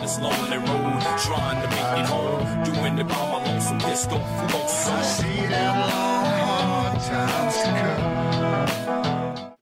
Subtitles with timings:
[0.00, 4.92] this lonely road, trying to make it home, doing it by my lonesome disco fumoso.
[4.92, 8.69] I see them long, hard times to come.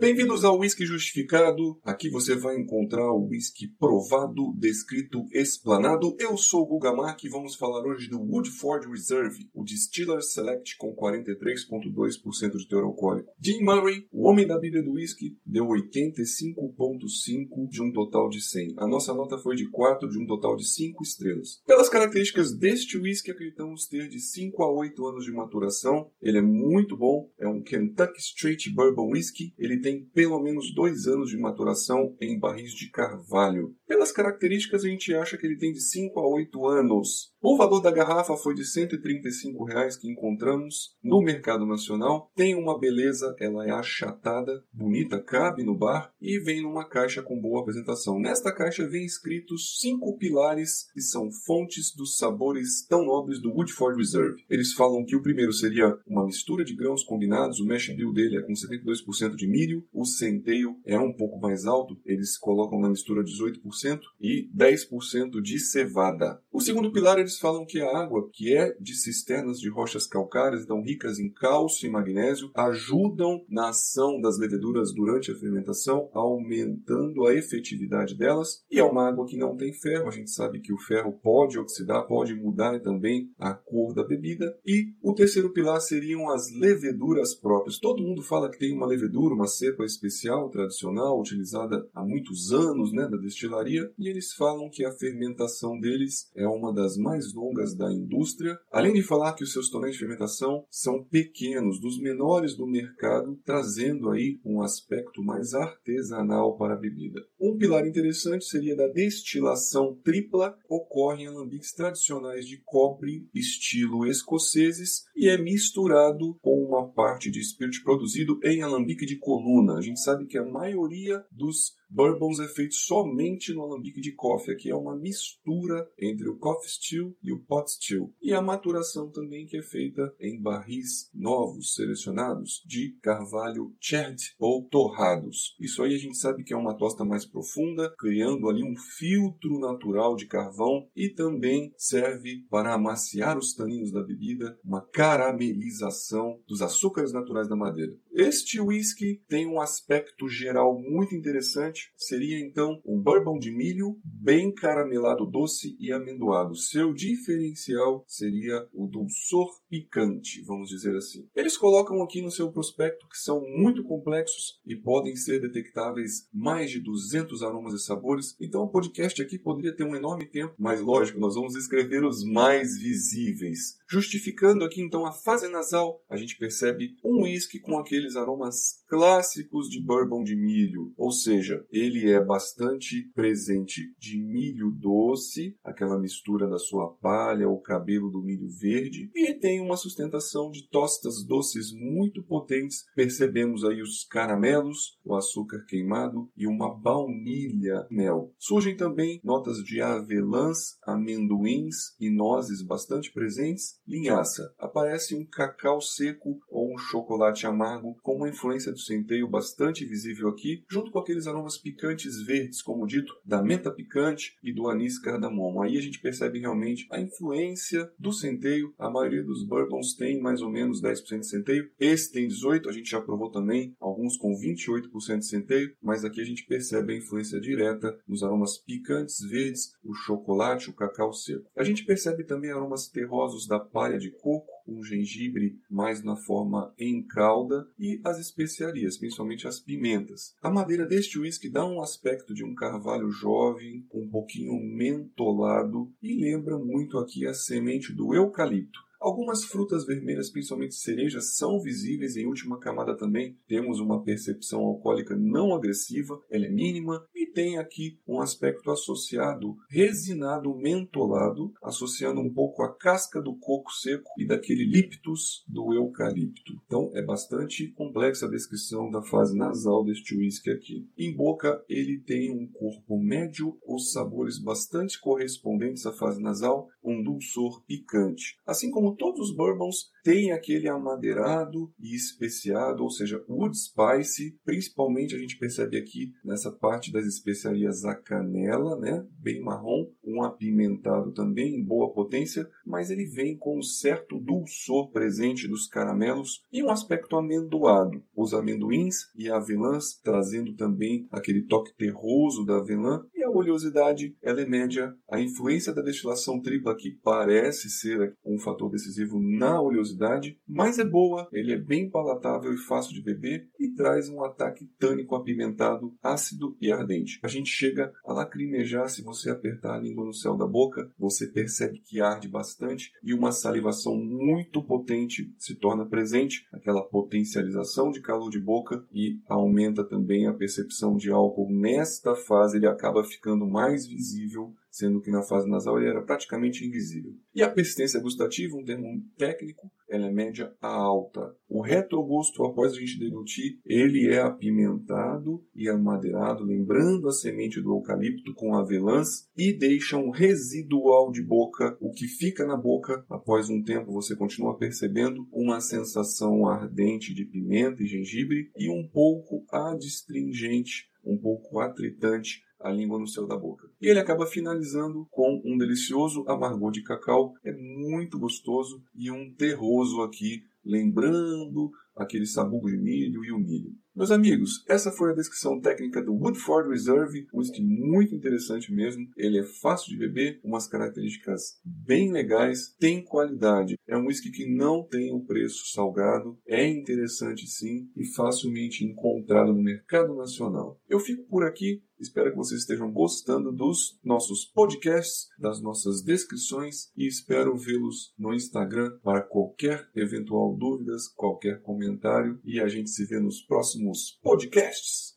[0.00, 1.78] Bem-vindos ao Whisky Justificado.
[1.84, 6.16] Aqui você vai encontrar o whisky provado, descrito, explanado.
[6.18, 10.78] Eu sou o Guga Mark e vamos falar hoje do Woodford Reserve, o Distiller Select
[10.78, 13.30] com 43,2% de teor alcoólico.
[13.38, 18.76] Jim Murray, o homem da Bíblia do whisky, deu 85,5 de um total de 100.
[18.78, 21.60] A nossa nota foi de 4 de um total de 5 estrelas.
[21.66, 26.10] Pelas características deste whisky, acreditamos ter de 5 a 8 anos de maturação.
[26.22, 29.52] Ele é muito bom, é um Kentucky Straight Bourbon Whisky.
[29.58, 33.74] Ele tem tem pelo menos dois anos de maturação em barris de carvalho.
[33.88, 37.30] Pelas características, a gente acha que ele tem de 5 a 8 anos.
[37.42, 42.30] O valor da garrafa foi de 135 reais que encontramos no mercado nacional.
[42.36, 47.40] Tem uma beleza, ela é achatada, bonita, cabe no bar e vem numa caixa com
[47.40, 48.20] boa apresentação.
[48.20, 53.96] Nesta caixa vem escritos cinco pilares que são fontes dos sabores tão nobres do Woodford
[53.96, 54.44] Reserve.
[54.50, 58.36] Eles falam que o primeiro seria uma mistura de grãos combinados, o mash bill dele
[58.36, 62.88] é com 72% de milho, o centeio é um pouco mais alto, eles colocam na
[62.88, 66.40] mistura 18% e 10% de cevada.
[66.52, 70.62] O segundo pilar eles falam que a água, que é de cisternas de rochas calcárias,
[70.62, 77.26] então ricas em cálcio e magnésio, ajudam na ação das leveduras durante a fermentação, aumentando
[77.26, 78.64] a efetividade delas.
[78.70, 81.58] E é uma água que não tem ferro, a gente sabe que o ferro pode
[81.58, 84.56] oxidar, pode mudar também a cor da bebida.
[84.66, 87.78] E o terceiro pilar seriam as leveduras próprias.
[87.78, 92.92] Todo mundo fala que tem uma levedura, uma cepa especial, tradicional, utilizada há muitos anos
[92.92, 97.74] né, da destilaria, e eles falam que a fermentação deles é uma das mais longas
[97.74, 102.56] da indústria, além de falar que os seus tonéis de fermentação são pequenos, dos menores
[102.56, 107.20] do mercado, trazendo aí um aspecto mais artesanal para a bebida.
[107.40, 115.04] Um pilar interessante seria da destilação tripla, ocorre em alambiques tradicionais de cobre, estilo escoceses,
[115.16, 119.59] e é misturado com uma parte de espírito produzido em alambique de coluna.
[119.76, 124.56] A gente sabe que a maioria dos Bourbons é feito somente no alambique de coffee,
[124.56, 128.14] que é uma mistura entre o coffee still e o pot still.
[128.22, 134.64] E a maturação também que é feita em barris novos, selecionados, de carvalho chert ou
[134.68, 135.56] torrados.
[135.58, 139.58] Isso aí a gente sabe que é uma tosta mais profunda, criando ali um filtro
[139.58, 146.62] natural de carvão e também serve para amaciar os taninos da bebida, uma caramelização dos
[146.62, 147.96] açúcares naturais da madeira.
[148.12, 151.79] Este whisky tem um aspecto geral muito interessante.
[151.96, 156.54] Seria então um bourbon de milho bem caramelado, doce e amendoado.
[156.54, 161.28] Seu diferencial seria o dulçor picante, vamos dizer assim.
[161.34, 166.70] Eles colocam aqui no seu prospecto que são muito complexos e podem ser detectáveis mais
[166.70, 168.36] de 200 aromas e sabores.
[168.40, 172.24] Então o podcast aqui poderia ter um enorme tempo, mas lógico, nós vamos escrever os
[172.24, 173.79] mais visíveis.
[173.90, 178.82] Justificando aqui então a fase nasal, a gente percebe um whisky com aquele aqueles aromas
[178.88, 185.98] clássicos de bourbon de milho, ou seja, ele é bastante presente de milho doce, aquela
[185.98, 191.24] mistura da sua palha, o cabelo do milho verde, e tem uma sustentação de tostas
[191.24, 192.84] doces muito potentes.
[192.94, 198.32] Percebemos aí os caramelos, o açúcar queimado e uma baunilha mel.
[198.38, 203.79] Surgem também notas de avelãs, amendoins e nozes bastante presentes.
[203.90, 204.54] Linhaça.
[204.56, 206.40] Aparece um cacau seco
[206.72, 211.58] um chocolate amargo com uma influência do centeio bastante visível aqui, junto com aqueles aromas
[211.58, 215.62] picantes verdes, como dito, da menta picante e do anis cardamomo.
[215.62, 218.72] Aí a gente percebe realmente a influência do centeio.
[218.78, 221.70] A maioria dos bourbons tem mais ou menos 10% de centeio.
[221.78, 226.20] Esse tem 18%, a gente já provou também alguns com 28% de centeio, mas aqui
[226.20, 231.50] a gente percebe a influência direta nos aromas picantes verdes, o chocolate, o cacau seco.
[231.56, 236.72] A gente percebe também aromas terrosos da palha de coco, um gengibre mais na forma
[236.78, 240.34] em calda e as especiarias, principalmente as pimentas.
[240.42, 246.14] A madeira deste whisky dá um aspecto de um carvalho jovem, um pouquinho mentolado e
[246.14, 248.80] lembra muito aqui a semente do eucalipto.
[249.00, 253.34] Algumas frutas vermelhas, principalmente cerejas, são visíveis em última camada também.
[253.48, 260.54] Temos uma percepção alcoólica não agressiva, ela é mínima tem aqui um aspecto associado resinado
[260.54, 266.60] mentolado, associando um pouco a casca do coco seco e daquele liptus do eucalipto.
[266.66, 270.88] Então é bastante complexa a descrição da fase nasal deste whisky aqui.
[270.96, 277.02] Em boca ele tem um corpo médio, os sabores bastante correspondentes à fase nasal, um
[277.02, 278.38] dulçor picante.
[278.46, 285.14] Assim como todos os bourbons têm aquele amadeirado e especiado, ou seja, wood spice, principalmente
[285.14, 291.12] a gente percebe aqui nessa parte das especiarias a canela, né, bem marrom, um apimentado
[291.12, 296.62] também em boa potência, mas ele vem com um certo dulçor presente dos caramelos e
[296.62, 298.02] um aspecto amendoado.
[298.16, 304.40] Os amendoins e avelãs trazendo também aquele toque terroso da avelã e a oleosidade ela
[304.40, 304.94] é média.
[305.10, 310.84] A influência da destilação tripla aqui parece ser um fator decisivo na oleosidade, mas é
[310.84, 315.94] boa, ele é bem palatável e fácil de beber e traz um ataque tânico apimentado,
[316.02, 317.20] ácido e ardente.
[317.22, 321.26] A gente chega a lacrimejar se você apertar a língua no céu da boca, você
[321.26, 328.00] percebe que arde bastante e uma salivação muito potente se torna presente, aquela potencialização de
[328.00, 331.50] calor de boca e aumenta também a percepção de álcool.
[331.50, 336.64] Nesta fase ele acaba ficando mais visível sendo que na fase nasal ele era praticamente
[336.64, 337.12] invisível.
[337.34, 341.34] E a persistência gustativa, um termo técnico, ela é média a alta.
[341.48, 347.72] O retrogosto, após a gente deglutir, ele é apimentado e amadeirado, lembrando a semente do
[347.72, 351.76] eucalipto com avelãs e deixa um residual de boca.
[351.80, 357.24] O que fica na boca, após um tempo, você continua percebendo uma sensação ardente de
[357.24, 363.36] pimenta e gengibre e um pouco adstringente, um pouco atritante a língua no céu da
[363.36, 363.68] boca.
[363.80, 369.32] E ele acaba finalizando com um delicioso amargor de cacau, é muito gostoso e um
[369.34, 373.72] terroso aqui, lembrando aquele sabugo de milho e o milho.
[373.94, 379.06] Meus amigos, essa foi a descrição técnica do Woodford Reserve, um whisky muito interessante mesmo.
[379.16, 383.76] Ele é fácil de beber, umas características bem legais, tem qualidade.
[383.86, 389.52] É um whisky que não tem um preço salgado, é interessante sim e facilmente encontrado
[389.52, 390.80] no mercado nacional.
[390.88, 396.90] Eu fico por aqui, Espero que vocês estejam gostando dos nossos podcasts, das nossas descrições
[396.96, 403.04] e espero vê-los no Instagram para qualquer eventual dúvidas, qualquer comentário e a gente se
[403.04, 405.14] vê nos próximos podcasts.